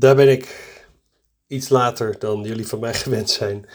[0.00, 0.74] daar ben ik
[1.46, 3.68] iets later dan jullie van mij gewend zijn.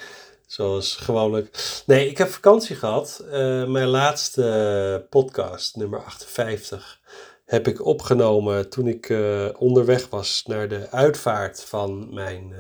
[0.48, 1.82] Zoals gewoonlijk.
[1.86, 3.24] Nee, ik heb vakantie gehad.
[3.26, 3.32] Uh,
[3.68, 7.00] mijn laatste podcast, nummer 58,
[7.46, 12.58] heb ik opgenomen toen ik uh, onderweg was naar de uitvaart van mijn uh,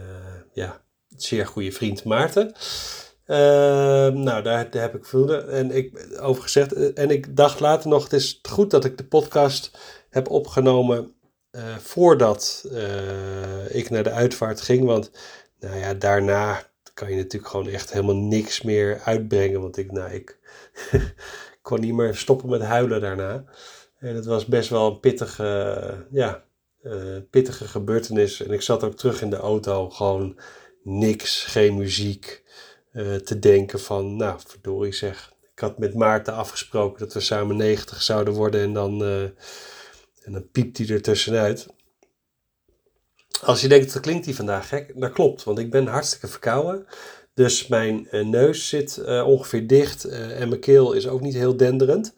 [0.53, 0.81] ja,
[1.15, 2.53] zeer goede vriend Maarten.
[3.25, 6.93] nou, daar, daar, heb ik veel en ik, over gezegd.
[6.93, 9.71] En ik dacht later nog, het is goed dat ik de podcast
[10.09, 11.14] heb opgenomen
[11.79, 12.65] voordat
[13.69, 14.85] ik naar de uitvaart ging.
[14.85, 15.11] Want
[15.59, 16.63] nou ja, daarna
[16.95, 19.61] kan je natuurlijk gewoon echt helemaal niks meer uitbrengen.
[19.61, 20.39] Want ik, nou, ik
[21.61, 23.43] kon niet meer stoppen met huilen daarna.
[23.99, 26.43] En het was best wel een pittige, ja,
[26.83, 28.41] uh, pittige gebeurtenis.
[28.43, 30.39] En ik zat ook terug in de auto, gewoon
[30.83, 32.43] niks, geen muziek.
[33.23, 35.33] Te denken van, nou, verdorie zeg.
[35.53, 39.03] Ik had met Maarten afgesproken dat we samen 90 zouden worden en dan,
[40.25, 41.67] en dan piept hij er tussenuit.
[43.41, 46.85] Als je denkt, dat klinkt die vandaag gek, dat klopt, want ik ben hartstikke verkouden.
[47.33, 51.33] Dus mijn uh, neus zit uh, ongeveer dicht uh, en mijn keel is ook niet
[51.33, 52.13] heel denderend.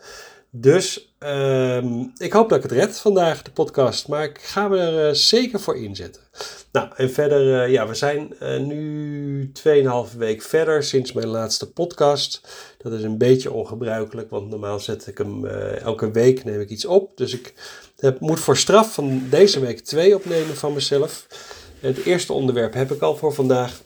[0.49, 4.07] Dus ehm, ik hoop dat ik het red vandaag, de podcast.
[4.07, 6.21] Maar ik ga me er zeker voor inzetten.
[6.71, 8.33] Nou, en verder, ja, we zijn
[8.67, 9.51] nu
[10.11, 12.41] 2,5 week verder sinds mijn laatste podcast.
[12.77, 16.85] Dat is een beetje ongebruikelijk, want normaal zet ik hem elke week, neem ik iets
[16.85, 17.17] op.
[17.17, 17.53] Dus ik
[17.99, 21.27] ik moet voor straf van deze week twee opnemen van mezelf.
[21.79, 23.81] Het eerste onderwerp heb ik al voor vandaag.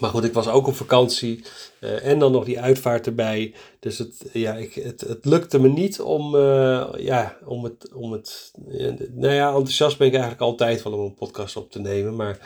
[0.00, 1.44] Maar goed, ik was ook op vakantie
[1.80, 3.54] uh, en dan nog die uitvaart erbij.
[3.80, 7.92] Dus het, ja, ik, het, het lukte me niet om, uh, ja, om het.
[7.94, 8.52] Om het
[9.14, 12.16] nou ja, enthousiast ben ik eigenlijk altijd wel om een podcast op te nemen.
[12.16, 12.38] Maar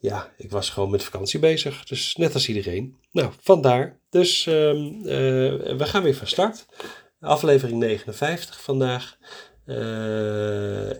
[0.00, 1.84] ja, ik was gewoon met vakantie bezig.
[1.84, 2.96] Dus net als iedereen.
[3.12, 3.98] Nou, vandaar.
[4.10, 6.66] Dus uh, we gaan weer van start.
[7.20, 9.16] Aflevering 59 vandaag.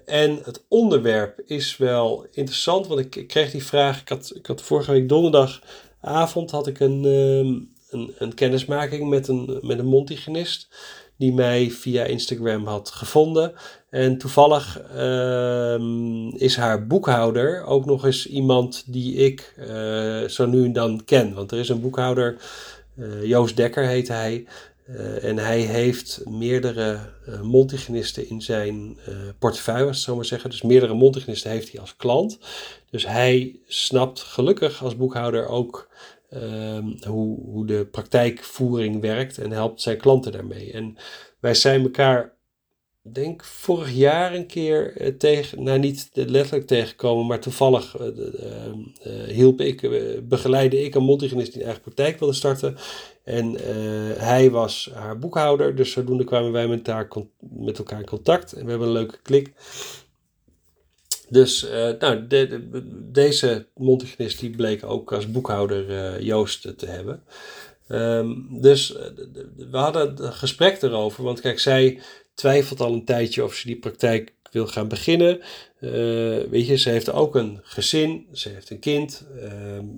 [0.04, 4.00] En het onderwerp is wel interessant, want ik, ik, kreeg die vraag.
[4.00, 5.08] Ik had, ik had vorige week
[6.00, 10.68] donderdagavond had ik een, um, een, een, kennismaking met een, met een mondhygiënist.
[11.16, 13.52] Die mij via Instagram had gevonden.
[13.90, 15.80] En toevallig uh,
[16.32, 21.34] is haar boekhouder ook nog eens iemand die ik uh, zo nu en dan ken.
[21.34, 22.36] Want er is een boekhouder,
[22.96, 24.46] uh, Joost Dekker heet hij.
[24.90, 30.50] Uh, en hij heeft meerdere uh, in zijn uh, portefeuille, zo maar zeggen.
[30.50, 32.38] Dus meerdere mondhygiënisten heeft hij als klant.
[32.90, 35.88] Dus hij snapt gelukkig als boekhouder ook
[36.30, 40.72] ehm, hoe, hoe de praktijkvoering werkt en helpt zijn klanten daarmee.
[40.72, 40.96] En
[41.40, 42.36] wij zijn elkaar
[43.02, 49.90] denk vorig jaar een keer tegen, nou niet letterlijk tegengekomen, maar toevallig uh, hielp ik,
[50.28, 52.76] begeleide ik een mondhygiënist die een eigen praktijk wilde starten.
[53.28, 53.54] En
[54.18, 56.88] hij was haar boekhouder, dus zodoende kwamen wij met
[57.38, 59.52] met elkaar in contact en we hebben een leuke klik.
[61.28, 61.66] Dus
[61.98, 67.22] nou, de, de, deze mondhygiënist die bleek ook als boekhouder Joost te hebben.
[67.88, 68.88] Um, dus
[69.56, 72.00] we hadden een gesprek erover, want kijk, zij
[72.34, 75.40] twijfelt al een tijdje of ze die praktijk wil gaan beginnen.
[76.50, 79.26] Weet je, ze heeft ook een gezin, ze heeft een kind.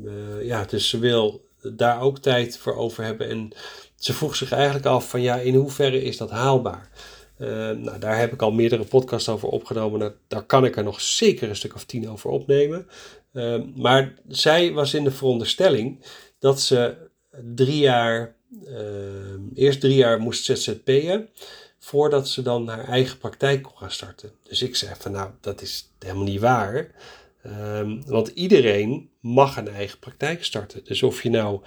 [0.04, 3.28] Uh, ja, dus ze wil daar ook tijd voor over hebben.
[3.28, 3.50] En
[3.96, 6.90] ze vroeg zich eigenlijk af van ja, in hoeverre is dat haalbaar?
[7.38, 10.14] Uh, nou, daar heb ik al meerdere podcasts over opgenomen.
[10.28, 12.86] Daar, kan ik er nog zeker een stuk of tien over opnemen.
[13.76, 16.04] maar zij was in de veronderstelling
[16.38, 16.96] dat ze
[17.54, 18.34] drie jaar,
[19.54, 21.28] eerst drie jaar moest ZZP'en
[21.80, 24.32] voordat ze dan haar eigen praktijk kon gaan starten.
[24.42, 26.90] Dus ik zeg van nou, dat is helemaal niet waar.
[27.46, 30.84] Um, want iedereen mag een eigen praktijk starten.
[30.84, 31.60] Dus of je nou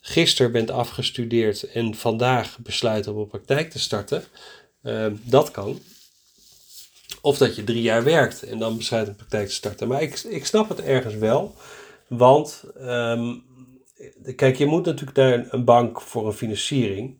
[0.00, 4.24] gisteren bent afgestudeerd en vandaag besluit om een praktijk te starten,
[4.82, 5.78] um, dat kan.
[7.20, 9.88] Of dat je drie jaar werkt en dan besluit een praktijk te starten.
[9.88, 11.54] Maar ik, ik snap het ergens wel.
[12.06, 13.42] Want um,
[14.36, 17.18] kijk, je moet natuurlijk naar een bank voor een financiering.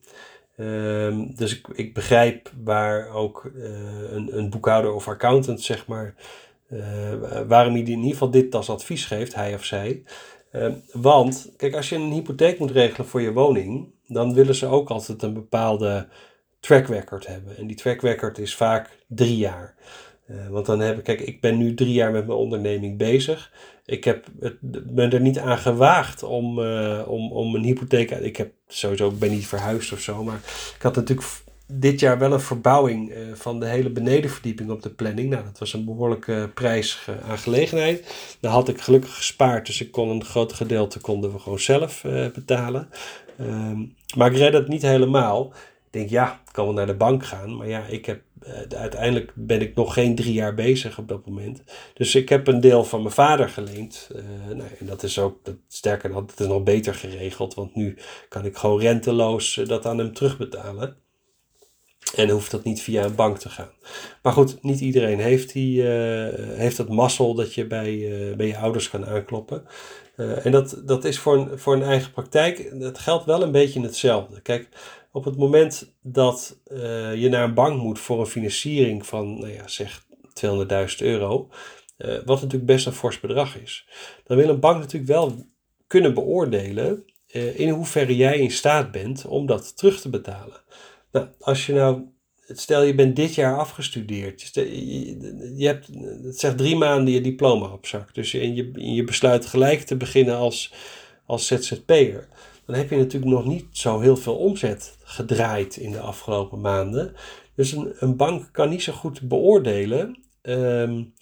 [1.37, 3.65] Dus ik, ik begrijp waar ook uh,
[4.13, 6.15] een, een boekhouder of accountant, zeg maar,
[7.47, 10.03] waarom hij in ieder geval dit als advies geeft, hij of zij.
[10.53, 14.67] Uh, want, kijk, als je een hypotheek moet regelen voor je woning, dan willen ze
[14.67, 16.09] ook altijd een bepaalde
[16.61, 17.57] track record hebben.
[17.57, 19.75] En die track record is vaak drie jaar.
[20.31, 23.53] Uh, want dan heb ik, kijk, ik ben nu drie jaar met mijn onderneming bezig.
[23.85, 24.57] Ik heb het,
[24.95, 28.11] ben er niet aan gewaagd om, uh, om, om een hypotheek.
[28.11, 30.25] Ik heb sowieso ik ben niet verhuisd of zo.
[30.25, 30.41] Maar
[30.77, 31.29] ik had natuurlijk
[31.67, 35.31] dit jaar wel een verbouwing uh, van de hele benedenverdieping op de planning.
[35.31, 38.15] Nou, dat was een behoorlijke prijs aangelegenheid.
[38.41, 42.03] Daar had ik gelukkig gespaard, dus ik kon een groot gedeelte konden we gewoon zelf
[42.35, 42.89] betalen.
[43.41, 45.53] Um, maar ik red het niet helemaal
[45.95, 47.57] denk, ja, ik kan wel naar de bank gaan.
[47.57, 51.27] Maar ja, ik heb, uh, uiteindelijk ben ik nog geen drie jaar bezig op dat
[51.27, 51.63] moment.
[51.95, 54.11] Dus ik heb een deel van mijn vader geleend.
[54.49, 57.55] Nou, en dat is ook, dat, sterker dan, dat is nog beter geregeld.
[57.55, 57.97] Want nu
[58.29, 60.97] kan ik gewoon renteloos dat aan hem terugbetalen.
[62.17, 63.71] En hoeft dat niet via een bank te gaan.
[64.23, 65.87] Maar goed, niet iedereen heeft, die, uh,
[66.35, 69.65] heeft dat mazzel dat je bij, uh, bij je ouders kan aankloppen.
[70.17, 73.53] Uh, en dat, dat is voor een, voor een eigen praktijk, dat geldt wel een
[73.53, 74.41] beetje hetzelfde.
[74.41, 74.69] Kijk,
[75.13, 76.61] op het moment dat
[77.15, 80.07] je naar een bank moet voor een financiering van, nou ja, zeg
[80.47, 81.49] 200.000 euro,
[81.97, 83.89] wat natuurlijk best een fors bedrag is,
[84.25, 85.47] dan wil een bank natuurlijk wel
[85.87, 87.05] kunnen beoordelen
[87.55, 90.63] in hoeverre jij in staat bent om dat terug te betalen.
[91.15, 92.03] Nou, als je nou,
[92.49, 94.51] stel je bent dit jaar afgestudeerd,
[95.57, 95.89] je, hebt,
[96.23, 99.97] het zegt drie maanden je diploma op zak, dus je, je, je besluit gelijk te
[99.97, 100.73] beginnen als,
[101.27, 102.29] als ZZP'er.
[102.67, 107.15] Dan heb je natuurlijk nog niet zo heel veel omzet gedraaid in de afgelopen maanden.
[107.55, 111.15] Dus een, een bank kan niet zo goed beoordelen um,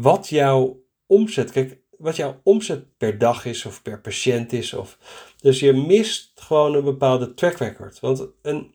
[0.00, 1.50] wat jouw omzet.
[1.50, 4.74] Kijk, wat jouw omzet per dag is of per patiënt is.
[4.74, 4.98] Of,
[5.40, 8.00] dus je mist gewoon een bepaalde track record.
[8.00, 8.74] Want een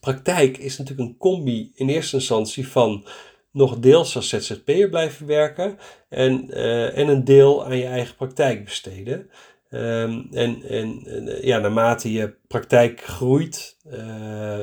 [0.00, 3.06] praktijk is natuurlijk een combi in eerste instantie van
[3.50, 5.78] nog deels als ZZP'er blijven werken
[6.08, 9.30] en, uh, en een deel aan je eigen praktijk besteden.
[9.70, 11.02] Um, en, en
[11.42, 14.60] ja, naarmate je praktijk groeit, uh,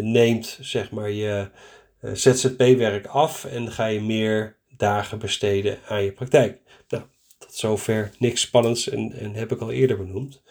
[0.00, 1.50] neemt zeg maar je
[2.02, 6.60] ZZP-werk af en ga je meer dagen besteden aan je praktijk.
[6.88, 7.02] Nou,
[7.38, 10.42] tot zover niks spannends en, en heb ik al eerder benoemd.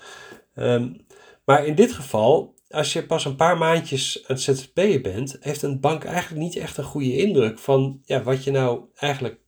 [0.56, 1.06] Um,
[1.46, 5.62] maar in dit geval, als je pas een paar maandjes aan het ZZP'en bent, heeft
[5.62, 9.40] een bank eigenlijk niet echt een goede indruk van ja, wat je nou eigenlijk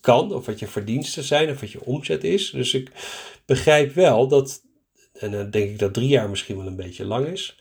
[0.00, 2.50] kan, of wat je verdiensten zijn, of wat je omzet is.
[2.50, 2.90] Dus ik
[3.46, 4.62] begrijp wel dat,
[5.12, 7.58] en dan denk ik dat drie jaar misschien wel een beetje lang is.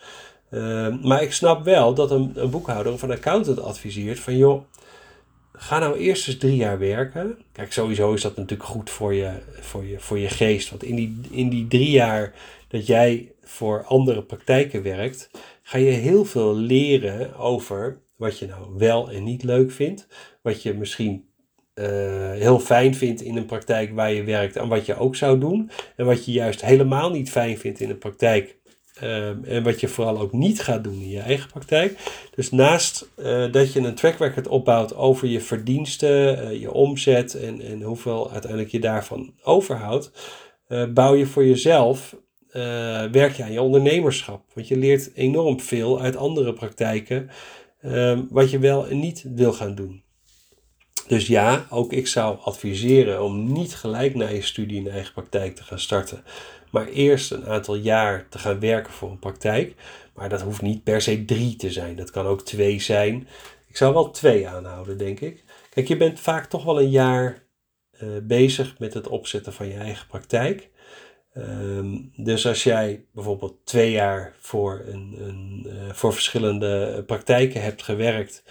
[0.51, 4.63] Uh, maar ik snap wel dat een, een boekhouder of een accountant adviseert van joh,
[5.57, 7.37] ga nou eerst eens drie jaar werken.
[7.51, 10.69] Kijk, sowieso is dat natuurlijk goed voor je, voor je, voor je geest.
[10.69, 12.33] Want in die, in die drie jaar
[12.67, 15.29] dat jij voor andere praktijken werkt,
[15.61, 20.07] ga je heel veel leren over wat je nou wel en niet leuk vindt.
[20.41, 21.25] Wat je misschien
[21.75, 21.85] uh,
[22.31, 25.71] heel fijn vindt in een praktijk waar je werkt en wat je ook zou doen.
[25.95, 28.57] En wat je juist helemaal niet fijn vindt in een praktijk
[29.03, 31.99] Um, en wat je vooral ook niet gaat doen in je eigen praktijk.
[32.35, 37.35] Dus naast uh, dat je een track record opbouwt over je verdiensten, uh, je omzet
[37.35, 40.11] en, en hoeveel uiteindelijk je daarvan overhoudt,
[40.67, 42.15] uh, bouw je voor jezelf,
[43.11, 44.43] werk je aan je ondernemerschap.
[44.53, 47.29] Want je leert enorm veel uit andere praktijken,
[47.81, 50.04] ehm, wat je wel en niet wil gaan doen.
[51.07, 55.55] Dus ja, ook ik zou adviseren om niet gelijk na je studie een eigen praktijk
[55.55, 56.23] te gaan starten
[56.75, 59.75] maar eerst een aantal jaar te gaan werken voor een praktijk.
[60.13, 61.95] Maar dat hoeft niet per se drie te zijn.
[61.95, 63.27] Dat kan ook twee zijn.
[63.67, 65.43] Ik zou wel twee aanhouden, denk ik.
[65.69, 67.43] Kijk, je bent vaak toch wel een jaar
[68.01, 70.69] uh, bezig met het opzetten van je eigen praktijk.
[71.37, 77.83] Um, dus als jij bijvoorbeeld twee jaar voor, een, een, uh, voor verschillende praktijken hebt
[77.83, 78.43] gewerkt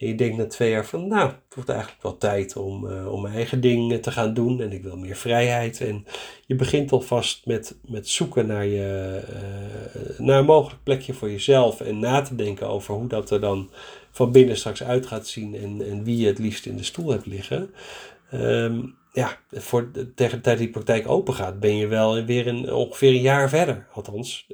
[0.00, 3.12] en je denkt na twee jaar van, nou, het wordt eigenlijk wel tijd om, uh,
[3.12, 5.80] om mijn eigen ding te gaan doen en ik wil meer vrijheid.
[5.80, 6.06] En
[6.46, 11.80] je begint alvast met, met zoeken naar, je, uh, naar een mogelijk plekje voor jezelf
[11.80, 13.70] en na te denken over hoe dat er dan
[14.10, 17.10] van binnen straks uit gaat zien en, en wie je het liefst in de stoel
[17.10, 17.70] hebt liggen.
[18.34, 22.72] Um, ja, voor tegen de tijd die praktijk open gaat, ben je wel weer een,
[22.72, 23.86] ongeveer een jaar verder.
[23.92, 24.46] Althans,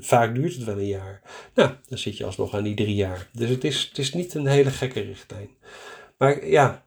[0.00, 1.22] vaak duurt het wel een jaar.
[1.54, 3.28] Nou, dan zit je alsnog aan die drie jaar.
[3.32, 5.48] Dus het is, het is niet een hele gekke richtlijn.
[6.18, 6.84] Maar ja,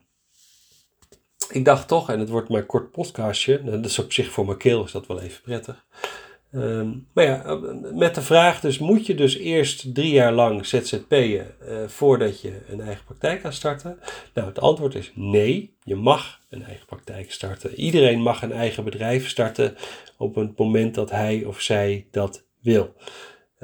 [1.50, 3.60] ik dacht toch, en het wordt een kort podcastje.
[3.64, 5.86] Nou, dat is op zich voor mijn keel is dat wel even prettig.
[6.52, 7.60] Um, maar ja,
[7.94, 12.62] met de vraag dus, moet je dus eerst drie jaar lang ZZP'en uh, voordat je
[12.70, 14.00] een eigen praktijk gaat starten?
[14.34, 17.74] Nou, het antwoord is nee, je mag een eigen praktijk starten.
[17.74, 19.76] Iedereen mag een eigen bedrijf starten
[20.18, 22.96] op het moment dat hij of zij dat wil.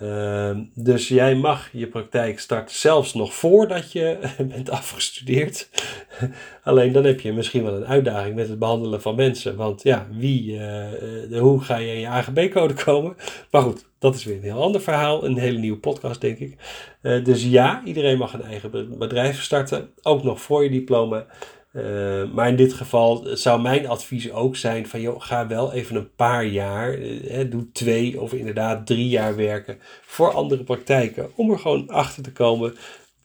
[0.01, 4.17] Uh, dus jij mag je praktijk starten zelfs nog voordat je
[4.55, 5.69] bent afgestudeerd.
[6.63, 9.55] Alleen dan heb je misschien wel een uitdaging met het behandelen van mensen.
[9.55, 13.15] Want ja, wie, uh, hoe ga je in je AGB-code komen?
[13.51, 15.25] Maar goed, dat is weer een heel ander verhaal.
[15.25, 16.57] Een hele nieuwe podcast, denk ik.
[17.01, 19.89] Uh, dus ja, iedereen mag een eigen bedrijf starten.
[20.01, 21.25] Ook nog voor je diploma.
[21.73, 25.95] Uh, maar in dit geval zou mijn advies ook zijn van joh, ga wel even
[25.95, 31.31] een paar jaar, uh, doe twee of inderdaad drie jaar werken voor andere praktijken.
[31.35, 32.75] Om er gewoon achter te komen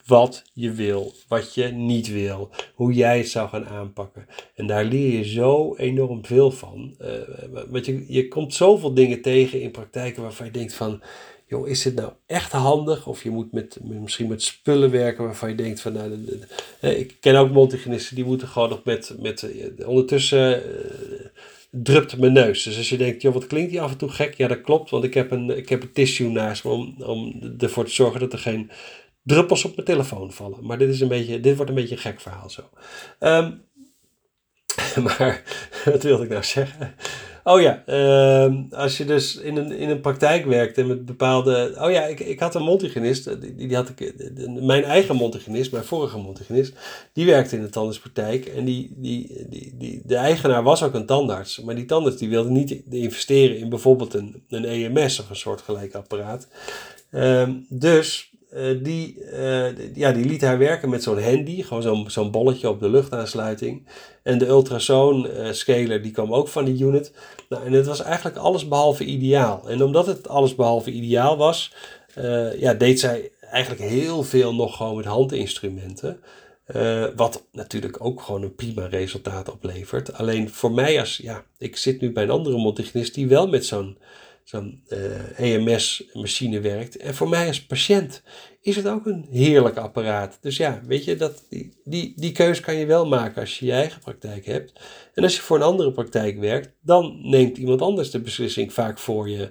[0.07, 4.26] wat je wil, wat je niet wil, hoe jij het zou gaan aanpakken.
[4.55, 6.95] En daar leer je zo enorm veel van.
[7.00, 7.09] Uh,
[7.69, 11.02] want je, je komt zoveel dingen tegen in praktijken waarvan je denkt van
[11.49, 13.07] joh, is dit nou echt handig?
[13.07, 16.38] Of je moet met, misschien met spullen werken waarvan je denkt van, nou,
[16.81, 19.47] ik ken ook multigenisten die moeten gewoon nog met, met
[19.85, 20.62] ondertussen
[21.71, 22.62] drupt mijn neus.
[22.62, 24.35] Dus als je denkt, joh, wat klinkt die af en toe gek?
[24.35, 27.40] Ja, dat klopt, want ik heb een, ik heb een tissue naast me om, om
[27.59, 28.71] ervoor te zorgen dat er geen
[29.23, 30.67] druppels op mijn telefoon vallen.
[30.67, 32.62] Maar dit, is een beetje, dit wordt een beetje een gek verhaal zo.
[33.19, 33.52] Ehm,
[35.07, 35.42] maar
[35.85, 36.95] wat wilde ik nou zeggen?
[37.49, 41.75] Oh ja, ehm, als je dus in een, in een praktijk werkt en met bepaalde.
[41.80, 44.14] Oh ja, ik, ik had een montigenist, die, die had ik,
[44.61, 46.73] mijn eigen montigenist, mijn vorige montigenist,
[47.12, 48.47] die werkte in de tandartspraktijk.
[48.47, 52.28] En die, die, die, die, de eigenaar was ook een tandarts, maar die tandarts die
[52.28, 56.49] wilde niet investeren in bijvoorbeeld een, een EMS of een soortgelijk apparaat.
[57.11, 62.31] Um, dus uh, die, uh, ja, die liet haar werken met zo'n handy, gewoon zo'n
[62.31, 63.87] bolletje op de luchtaansluiting.
[64.23, 67.12] En de ultrasoon uh, scaler die kwam ook van die unit.
[67.49, 69.69] Nou, en het was eigenlijk alles behalve ideaal.
[69.69, 71.73] En omdat het alles behalve ideaal was,
[72.59, 76.21] ja, deed zij eigenlijk heel veel nog gewoon met handinstrumenten.
[77.17, 80.12] wat natuurlijk ook gewoon een prima resultaat oplevert.
[80.12, 83.67] Alleen voor mij als, ja, ik zit nu bij een andere montignist die wel met
[83.67, 83.99] zo'n
[84.49, 84.83] zo'n
[85.37, 86.97] EMS-machine e werkt.
[86.97, 88.23] En voor mij als patiënt
[88.61, 90.38] is het ook een heerlijk apparaat.
[90.40, 93.67] Dus ja, weet je, dat, die, die, die keuze kan je wel maken als je
[93.67, 94.81] je eigen praktijk hebt.
[95.14, 98.99] En als je voor een andere praktijk werkt, dan neemt iemand anders de beslissing vaak
[98.99, 99.50] voor je.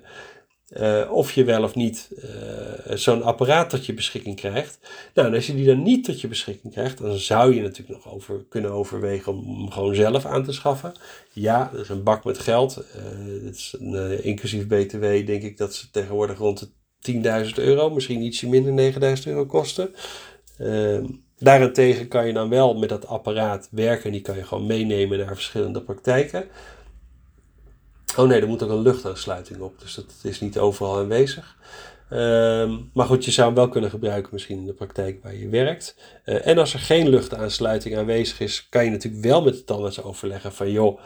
[0.69, 4.79] Uh, of je wel of niet uh, zo'n apparaat tot je beschikking krijgt.
[5.13, 8.03] Nou, en als je die dan niet tot je beschikking krijgt, dan zou je natuurlijk
[8.03, 10.93] nog over kunnen overwegen om hem gewoon zelf aan te schaffen.
[11.33, 12.83] Ja, dat is een bak met geld.
[12.95, 18.21] Uh, is een, inclusief BTW, denk ik dat ze tegenwoordig rond de 10.000 euro, misschien
[18.21, 19.89] ietsje minder 9.000 euro kosten.
[20.61, 21.03] Uh,
[21.39, 25.17] daarentegen kan je dan wel met dat apparaat werken en die kan je gewoon meenemen
[25.17, 26.47] naar verschillende praktijken.
[28.17, 31.55] Oh nee, er moet ook een luchtaansluiting op, dus dat is niet overal aanwezig.
[32.11, 35.49] Uh, maar goed, je zou hem wel kunnen gebruiken misschien in de praktijk waar je
[35.49, 35.95] werkt.
[36.25, 40.03] Uh, en als er geen luchtaansluiting aanwezig is, kan je natuurlijk wel met de tandarts
[40.03, 40.99] overleggen van joh,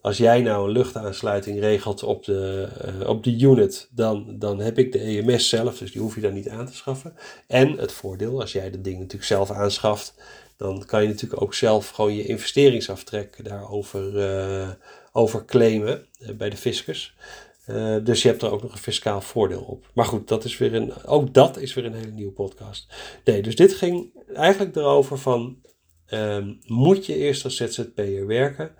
[0.00, 2.68] als jij nou een luchtaansluiting regelt op de,
[3.00, 6.20] uh, op de unit, dan, dan heb ik de EMS zelf, dus die hoef je
[6.20, 7.14] dan niet aan te schaffen.
[7.46, 10.14] En het voordeel, als jij dat ding natuurlijk zelf aanschaft,
[10.56, 14.68] dan kan je natuurlijk ook zelf gewoon je investeringsaftrek daarover uh,
[15.12, 17.14] over claimen uh, bij de fiscus.
[18.02, 19.86] dus je hebt er ook nog een fiscaal voordeel op.
[19.94, 22.94] Maar goed, dat is weer een, ook dat is weer een hele nieuwe podcast.
[23.24, 25.62] Nee, dus dit ging eigenlijk erover van,
[26.10, 28.74] um, moet je eerst als ZZP'er werken?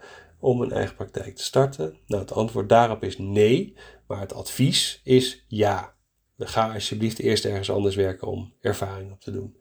[0.44, 1.96] om een eigen praktijk te starten?
[2.06, 3.74] Nou, het antwoord daarop is nee,
[4.06, 5.94] maar het advies is ja.
[6.38, 9.56] Ga alsjeblieft eerst ergens anders werken om ervaring op te doen.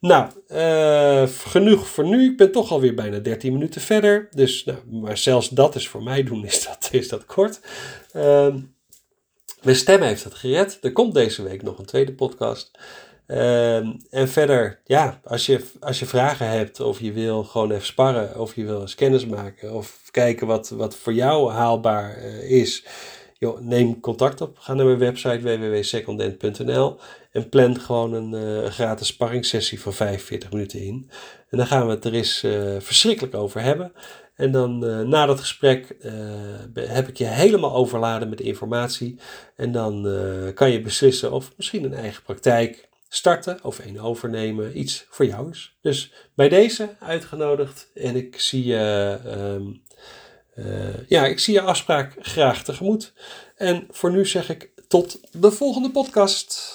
[0.00, 2.30] Nou, uh, genoeg voor nu.
[2.30, 4.28] Ik ben toch alweer bijna 13 minuten verder.
[4.30, 7.60] Dus, nou, maar zelfs dat is voor mij doen, is dat, is dat kort.
[8.16, 8.54] Uh,
[9.62, 10.78] mijn stem heeft het gered.
[10.82, 12.70] Er komt deze week nog een tweede podcast.
[13.26, 17.86] Ehm, en verder, ja, als je, als je vragen hebt of je wil gewoon even
[17.86, 22.50] sparren of je wil eens kennis maken of kijken wat, wat voor jou haalbaar uh,
[22.50, 22.84] is,
[23.38, 24.58] joh, neem contact op.
[24.58, 26.98] Ga naar mijn website www.secondent.nl
[27.30, 28.32] en plan gewoon een
[28.64, 31.10] uh, gratis sparringssessie van 45 minuten in.
[31.50, 33.92] En dan gaan we het er eens uh, verschrikkelijk over hebben.
[34.34, 35.96] En dan na dat gesprek
[36.74, 39.18] heb ik je helemaal overladen met informatie.
[39.56, 40.02] En dan
[40.54, 45.50] kan je beslissen of misschien een eigen praktijk starten of een overnemen iets voor jou
[45.50, 45.76] is.
[45.80, 49.82] Dus bij deze uitgenodigd en ik zie je, um,
[50.56, 53.12] uh, ja, ik zie je afspraak graag tegemoet.
[53.56, 56.72] En voor nu zeg ik tot de volgende podcast.